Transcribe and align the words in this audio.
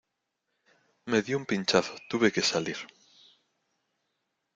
me 1.05 1.21
dio 1.21 1.37
un 1.41 1.45
pinchazo, 1.51 1.93
tuve 2.09 2.31
que 2.33 2.41
salir... 2.51 2.77